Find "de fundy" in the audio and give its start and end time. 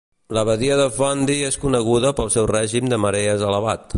0.79-1.35